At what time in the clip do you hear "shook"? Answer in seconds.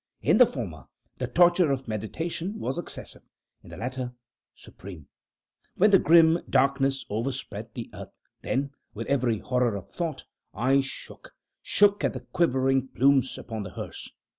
10.81-11.35, 11.61-12.03